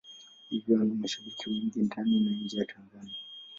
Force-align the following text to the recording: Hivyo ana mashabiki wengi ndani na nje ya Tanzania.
Hivyo 0.49 0.81
ana 0.81 0.95
mashabiki 0.95 1.49
wengi 1.49 1.79
ndani 1.79 2.19
na 2.19 2.31
nje 2.31 2.57
ya 2.57 2.65
Tanzania. 2.65 3.15